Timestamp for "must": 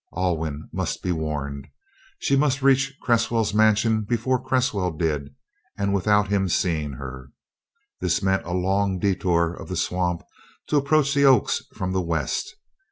0.73-1.03, 2.35-2.63